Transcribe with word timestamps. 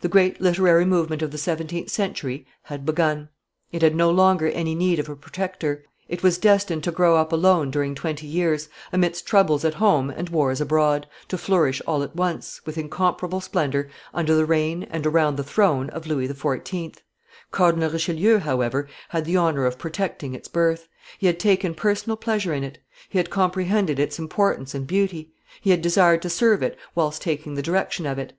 The 0.00 0.08
great 0.08 0.40
literary 0.40 0.86
movement 0.86 1.20
of 1.20 1.30
the 1.30 1.36
seventeenth 1.36 1.90
century 1.90 2.46
had 2.62 2.86
begun; 2.86 3.28
it 3.70 3.82
had 3.82 3.94
no 3.94 4.10
longer 4.10 4.46
any 4.46 4.74
need 4.74 4.98
of 4.98 5.10
a 5.10 5.14
protector; 5.14 5.84
it 6.08 6.22
was 6.22 6.38
destined 6.38 6.82
to 6.84 6.90
grow 6.90 7.18
up 7.18 7.32
alone 7.34 7.70
during 7.70 7.94
twenty 7.94 8.26
years, 8.26 8.70
amidst 8.94 9.26
troubles 9.26 9.62
at 9.66 9.74
home 9.74 10.08
and 10.08 10.30
wars 10.30 10.62
abroad, 10.62 11.06
to 11.28 11.36
flourish 11.36 11.82
all 11.86 12.02
at 12.02 12.16
once, 12.16 12.64
with 12.64 12.78
incomparable 12.78 13.42
splendor, 13.42 13.90
under 14.14 14.34
the 14.34 14.46
reign 14.46 14.84
and 14.84 15.06
around 15.06 15.36
the 15.36 15.44
throne 15.44 15.90
of 15.90 16.06
Louis 16.06 16.28
XIV. 16.28 16.96
Cardinal 17.50 17.90
Richelieu, 17.90 18.38
however, 18.38 18.88
had 19.10 19.26
the 19.26 19.36
honor 19.36 19.66
of 19.66 19.76
protecting 19.78 20.34
its 20.34 20.48
birth; 20.48 20.88
he 21.18 21.26
had 21.26 21.38
taken 21.38 21.74
personal 21.74 22.16
pleasure 22.16 22.54
in 22.54 22.64
it; 22.64 22.78
he 23.10 23.18
had 23.18 23.28
comprehended 23.28 23.98
its 23.98 24.18
importance 24.18 24.74
and 24.74 24.86
beauty; 24.86 25.34
he 25.60 25.68
had 25.72 25.82
desired 25.82 26.22
to 26.22 26.30
serve 26.30 26.62
it 26.62 26.74
whilst 26.94 27.20
taking 27.20 27.52
the 27.52 27.60
direction 27.60 28.06
of 28.06 28.18
it. 28.18 28.32